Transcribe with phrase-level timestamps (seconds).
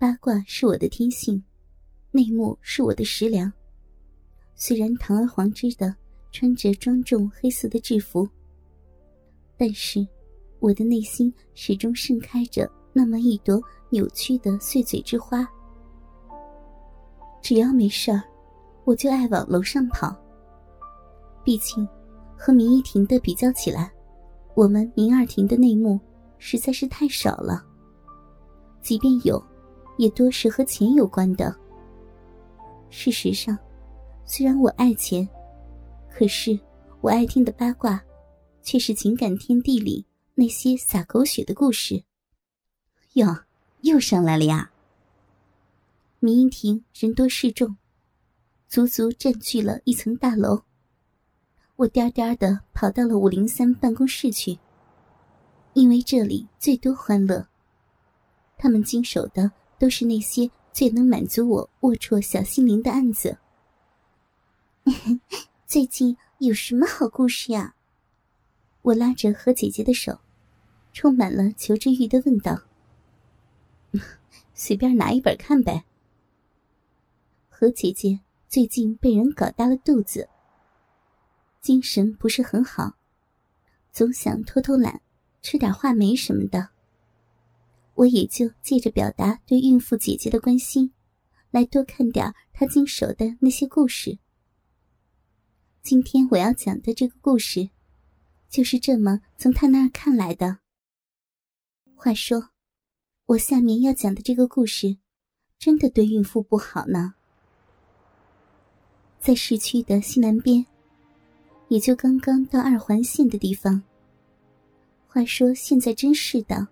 [0.00, 1.44] 八卦是我的天性，
[2.10, 3.52] 内幕是我的食粮。
[4.54, 5.94] 虽然堂而皇之的
[6.32, 8.26] 穿着庄重黑色的制服，
[9.58, 10.00] 但是
[10.58, 15.46] 我的内心始终盛开着那么一朵扭曲的碎嘴之花。
[17.42, 18.22] 只要没事儿，
[18.86, 20.16] 我就爱往楼上跑。
[21.44, 21.86] 毕竟，
[22.38, 23.92] 和明一庭的比较起来，
[24.54, 26.00] 我们明二庭的内幕
[26.38, 27.62] 实在是太少了。
[28.80, 29.49] 即便有。
[30.00, 31.54] 也多是和钱有关的。
[32.88, 33.58] 事实上，
[34.24, 35.28] 虽然我爱钱，
[36.10, 36.58] 可是
[37.02, 38.02] 我爱听的八卦，
[38.62, 42.02] 却是情感天地里那些洒狗血的故事。
[43.12, 43.40] 哟，
[43.82, 44.70] 又上来了呀！
[46.18, 47.76] 明英亭人多势众，
[48.68, 50.62] 足足占据了一层大楼。
[51.76, 54.58] 我颠颠的跑到了五零三办公室去，
[55.74, 57.46] 因为这里最多欢乐。
[58.56, 59.52] 他们经手的。
[59.80, 63.38] 都是那些最能满足我龌龊小心灵的案子。
[65.66, 67.74] 最近有什么好故事呀？
[68.82, 70.18] 我拉着何姐姐的手，
[70.92, 72.64] 充满了求知欲的问道
[74.52, 75.86] ：“随便拿一本看呗。”
[77.48, 80.28] 何姐姐最近被人搞大了肚子，
[81.62, 82.96] 精神不是很好，
[83.90, 85.00] 总想偷偷懒，
[85.40, 86.68] 吃点话梅什么的。
[88.00, 90.94] 我也就借着表达对孕妇姐姐的关心，
[91.50, 94.18] 来多看点她经手的那些故事。
[95.82, 97.68] 今天我要讲的这个故事，
[98.48, 100.60] 就是这么从她那儿看来的。
[101.94, 102.48] 话说，
[103.26, 104.96] 我下面要讲的这个故事，
[105.58, 107.16] 真的对孕妇不好呢。
[109.18, 110.64] 在市区的西南边，
[111.68, 113.82] 也就刚刚到二环线的地方。
[115.06, 116.66] 话说现在真是的。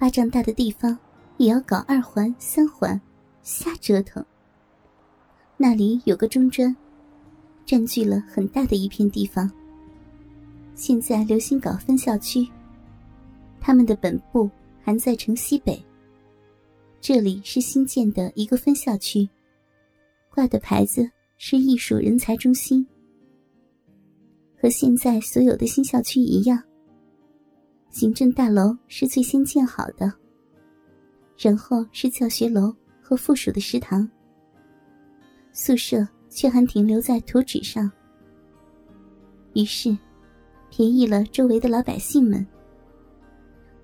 [0.00, 0.98] 巴掌大的地方，
[1.36, 2.98] 也要搞二环、三环，
[3.42, 4.24] 瞎折腾。
[5.58, 6.74] 那里有个中专，
[7.66, 9.48] 占据了很大的一片地方。
[10.74, 12.48] 现在流行搞分校区，
[13.60, 14.48] 他们的本部
[14.82, 15.78] 还在城西北。
[16.98, 19.28] 这里是新建的一个分校区，
[20.30, 21.06] 挂的牌子
[21.36, 22.86] 是艺术人才中心。
[24.58, 26.69] 和现在所有的新校区一样。
[27.90, 30.12] 行政大楼是最先建好的，
[31.36, 34.08] 然后是教学楼和附属的食堂。
[35.52, 37.90] 宿舍却还停留在图纸上。
[39.54, 39.96] 于是，
[40.70, 42.46] 便宜了周围的老百姓们，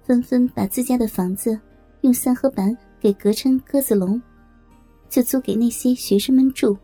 [0.04, 1.58] 纷纷把自家的房子
[2.02, 4.22] 用三合板给隔成鸽子笼，
[5.08, 6.78] 就租给那些学生们住。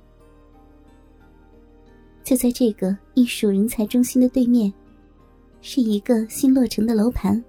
[2.25, 4.73] 就在这个艺术人才中心的对面。
[5.65, 7.43] 是一个新落成的楼盘，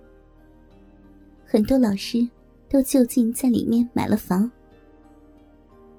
[1.43, 2.29] 很多老师
[2.69, 4.49] 都就近在里面买了房。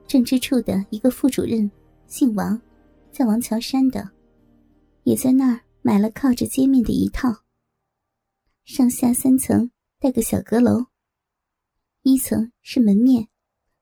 [0.06, 1.68] 政治处的一个副主任，
[2.06, 2.60] 姓王，
[3.10, 4.08] 叫王桥山的，
[5.02, 7.42] 也在那儿买了靠着街面的一套。
[8.64, 10.86] 上下三层带个小阁楼，
[12.02, 13.28] 一层是门面，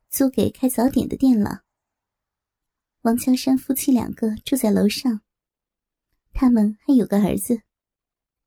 [0.09, 1.65] 租给开早点的店了。
[3.03, 5.21] 王桥山夫妻两个住在楼上，
[6.33, 7.61] 他们还有个儿子。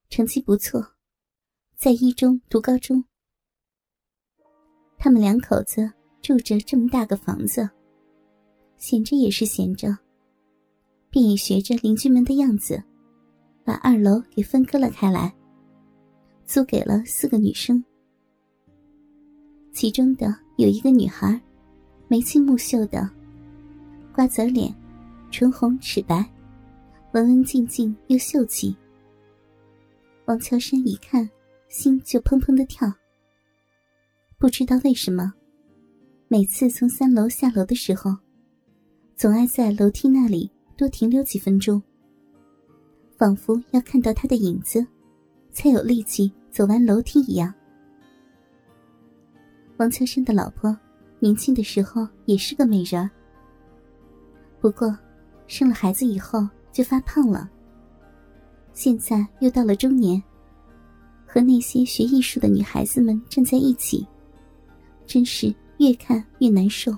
[0.09, 0.93] 成绩不错，
[1.75, 3.03] 在一中读高中。
[4.97, 7.69] 他们两口子住着这么大个房子，
[8.77, 9.97] 闲着也是闲着，
[11.09, 12.81] 便也学着邻居们的样子，
[13.63, 15.33] 把二楼给分割了开来，
[16.45, 17.83] 租给了四个女生。
[19.73, 21.41] 其中的有一个女孩，
[22.07, 23.09] 眉清目秀的，
[24.13, 24.73] 瓜子脸，
[25.29, 26.25] 唇红齿白，
[27.11, 28.73] 文文静静又秀气。
[30.25, 31.29] 王乔山一看，
[31.67, 32.91] 心就砰砰的跳。
[34.39, 35.31] 不知道为什么，
[36.27, 38.15] 每次从三楼下楼的时候，
[39.15, 41.81] 总爱在楼梯那里多停留几分钟，
[43.17, 44.85] 仿佛要看到他的影子，
[45.51, 47.53] 才有力气走完楼梯一样。
[49.77, 50.75] 王乔山的老婆，
[51.19, 53.07] 年轻的时候也是个美人，
[54.59, 54.97] 不过
[55.45, 57.51] 生了孩子以后就发胖了。
[58.75, 60.21] 现在又到了中年，
[61.25, 64.05] 和那些学艺术的女孩子们站在一起，
[65.07, 66.95] 真是越看越难受。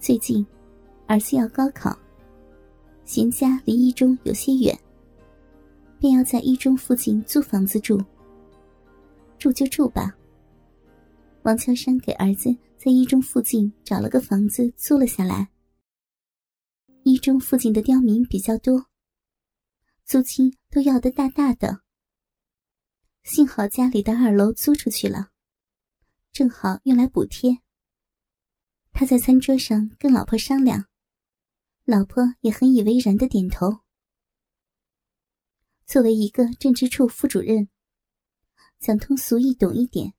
[0.00, 0.44] 最近，
[1.06, 1.96] 儿子要高考，
[3.04, 4.76] 贤家离一中有些远，
[6.00, 7.96] 便要在一中附近租房子住。
[9.38, 10.12] 住就住吧。
[11.44, 15.48] 王乔山给儿子在一中附近找了个房子租了下来。
[17.04, 18.84] 一中附近的刁民比较多。
[20.06, 21.82] 租金都要的大大的。
[23.24, 25.32] 幸好家里的二楼租出去了，
[26.30, 27.58] 正好用来补贴。
[28.92, 30.86] 他在餐桌上跟老婆商量，
[31.84, 33.80] 老婆也很以为然的点头。
[35.86, 37.68] 作为一个政治处副主任，
[38.78, 40.14] 讲通俗易懂一点，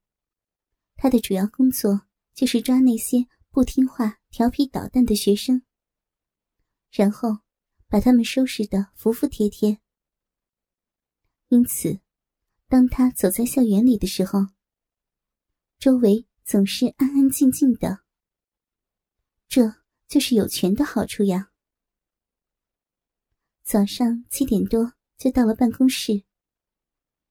[0.97, 2.01] 他的主要工作
[2.33, 5.63] 就是抓那些不听话、调皮捣蛋的学生，
[6.91, 7.37] 然后
[7.87, 9.79] 把他们收拾得服服帖帖。
[11.49, 11.99] 因此，
[12.67, 14.47] 当他走在校园里的时候，
[15.79, 18.03] 周围总是安安静静的。
[19.47, 19.75] 这
[20.07, 21.51] 就是有权的好处呀。
[23.63, 24.93] 早上七点多。
[25.17, 26.25] 就到了办公室，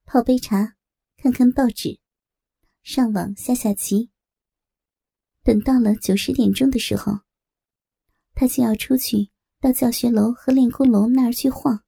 [0.06, 0.74] 泡杯茶，
[1.16, 2.00] 看看报纸，
[2.82, 4.10] 上网下下棋。
[5.44, 7.20] 等到了九十点钟的时候，
[8.34, 9.30] 他就要出去
[9.66, 11.82] 到教学楼和练功楼那儿去晃。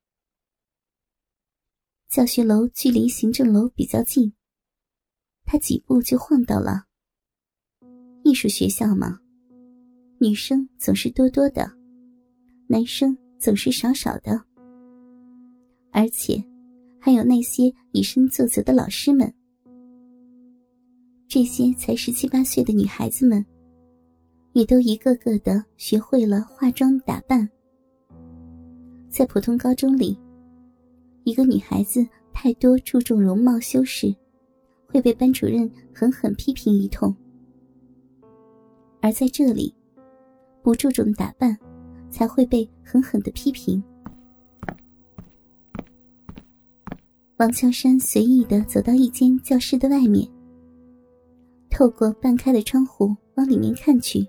[2.08, 4.32] 教学楼距离行政楼比较近，
[5.44, 6.86] 他几步就晃到了。
[8.24, 9.20] 艺术学校嘛，
[10.18, 11.70] 女生总是多多的，
[12.66, 14.42] 男生总是少少的。
[15.92, 16.44] 而且，
[16.98, 19.32] 还有那些以身作则的老师们。
[21.28, 23.46] 这些才十七八岁的女孩子们，
[24.52, 27.48] 也都一个个的学会了化妆打扮。
[29.08, 30.18] 在普通高中里，
[31.24, 34.14] 一个女孩子太多注重容貌修饰，
[34.86, 37.12] 会被班主任狠狠批评一通；
[39.00, 39.74] 而在这里，
[40.62, 41.56] 不注重打扮，
[42.10, 43.82] 才会被狠狠的批评。
[47.38, 50.28] 王乔山随意的走到一间教室的外面，
[51.70, 54.26] 透过半开的窗户往里面看去。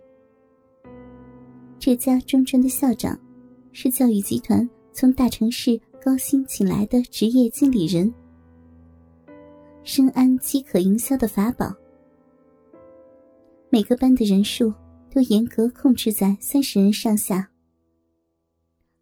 [1.79, 3.19] 这家中专的校长，
[3.71, 8.13] 是教育集团从大城市高薪请来的职业经理人，
[9.83, 11.73] 深谙饥渴营销的法宝。
[13.69, 14.73] 每个班的人数
[15.11, 17.51] 都严格控制在三十人上下，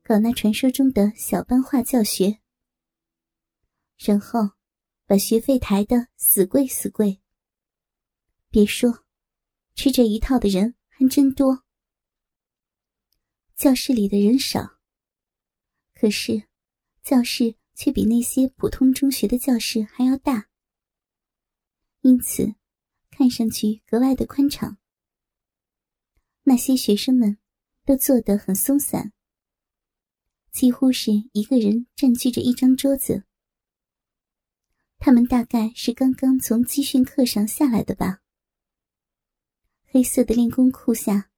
[0.03, 2.37] 搞那传说中的小班化教学。
[3.97, 4.41] 然后，
[5.05, 7.19] 把学费抬得死贵死贵。
[8.49, 9.05] 别说，
[9.73, 11.63] 吃这一套的人还真多。
[13.57, 14.77] 教室里的人少，
[15.95, 16.44] 可是，
[17.01, 20.48] 教室却比那些普通中学的教室还要大，
[22.01, 22.54] 因此，
[23.09, 24.77] 看上去格外的宽敞。
[26.44, 27.39] 那些学生们，
[27.83, 29.12] 都坐得很松散，
[30.51, 33.24] 几乎是一个人占据着一张桌子。
[35.00, 38.21] 他们大概是刚刚从集训课上下来的吧。
[39.86, 41.31] 黑色的练功裤下，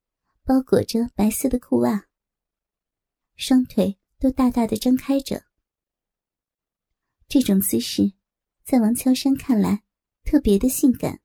[0.43, 2.08] 包裹着白色的裤袜。
[3.39, 5.45] 双腿都大大的张开着。
[7.29, 8.11] 这种姿势，
[8.65, 9.83] 在王乔山看来
[10.25, 11.21] 特别的性感，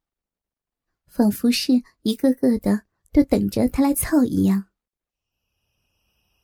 [1.09, 1.73] 仿佛是
[2.03, 4.67] 一个个的都等着他来操一样。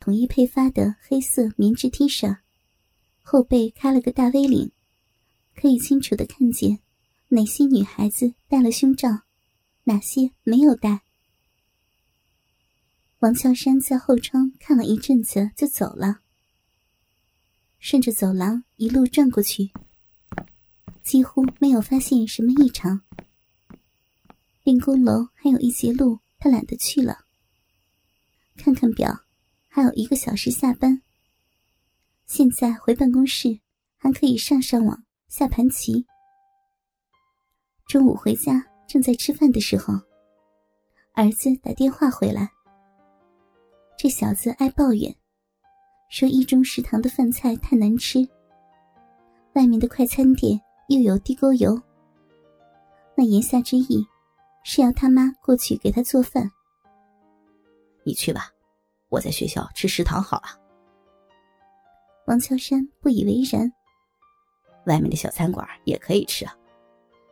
[0.00, 2.38] 统一配发的黑色棉质 T 恤，
[3.22, 4.72] 后背开了个大 V 领。
[5.54, 6.80] 可以清楚的看见，
[7.28, 9.08] 哪些女孩子戴了胸罩，
[9.84, 11.02] 哪些没有戴。
[13.20, 16.20] 王乔山在后窗看了一阵子，就走了。
[17.78, 19.70] 顺着走廊一路转过去，
[21.02, 23.02] 几乎没有发现什么异常。
[24.62, 27.26] 练功楼还有一节路，他懒得去了。
[28.56, 29.20] 看看表，
[29.68, 31.02] 还有一个小时下班。
[32.24, 33.60] 现在回办公室，
[33.98, 35.04] 还可以上上网。
[35.28, 36.06] 下盘棋。
[37.86, 39.92] 中午回家，正在吃饭的时候，
[41.12, 42.50] 儿子打电话回来。
[44.02, 45.14] 这小子爱抱怨，
[46.08, 48.26] 说一中食堂的饭菜太难吃，
[49.52, 51.78] 外面的快餐店又有地沟油。
[53.14, 54.02] 那言下之意，
[54.64, 56.50] 是要他妈过去给他做饭。
[58.02, 58.48] 你去吧，
[59.10, 60.58] 我在学校吃食堂好了。
[62.26, 63.70] 王乔山不以为然。
[64.86, 66.56] 外面的小餐馆也可以吃啊，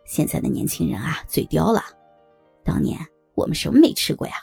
[0.04, 1.82] 现在的年轻人啊，嘴刁了。
[2.62, 3.00] 当年
[3.34, 4.34] 我们什么没吃过呀？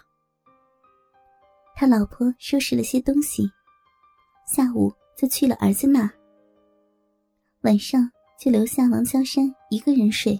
[1.76, 3.52] 他老婆收拾了些东西，
[4.48, 6.10] 下午就去了儿子那儿，
[7.62, 10.40] 晚上就留下王萧山一个人睡。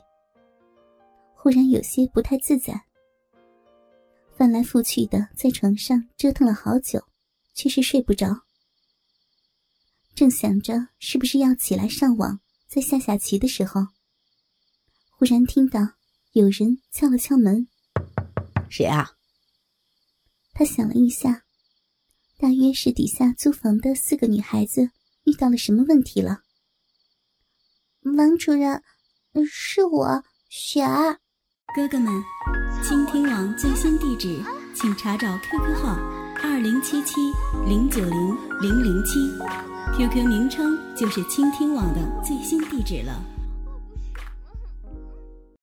[1.36, 2.86] 忽然有些不太自在，
[4.36, 7.04] 翻来覆去的在床上折腾了好久，
[7.54, 8.44] 却是睡不着。
[10.16, 12.40] 正想着是不是要起来上网。
[12.68, 13.80] 再下下棋的时候，
[15.12, 15.80] 忽然听到
[16.34, 17.68] 有人敲了敲门。
[18.70, 19.12] 谁啊？
[20.58, 21.44] 他想了一下，
[22.38, 24.90] 大约是底下租房的四个女孩子
[25.26, 26.44] 遇到了什么问题了。
[28.18, 28.82] 王主任，
[29.46, 31.20] 是我雪儿。
[31.76, 32.24] 哥哥们，
[32.82, 34.42] 倾听网最新地址，
[34.74, 35.98] 请查找 QQ 号
[36.42, 37.16] 二零七七
[37.68, 39.20] 零九零零零七
[39.98, 43.35] ，QQ 名称就是倾听网的最新地址了。